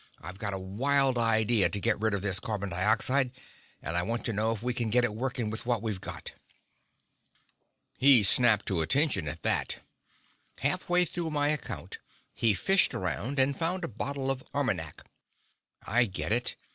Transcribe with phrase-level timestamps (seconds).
[0.19, 3.31] "I've got a wild idea to get rid of this carbon dioxide,
[3.83, 6.31] and I want to know if we can get it working with what we've got."
[7.99, 9.77] He snapped to attention at that.
[10.57, 11.99] Half way through my account,
[12.33, 15.05] he fished around and found a bottle of Armagnac.
[15.85, 16.55] "I get it.